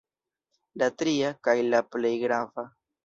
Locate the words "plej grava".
1.97-2.65